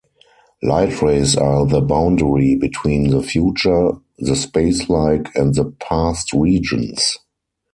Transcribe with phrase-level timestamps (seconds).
[0.63, 7.19] Light rays are the boundary between the future, the spacelike, and the past regions.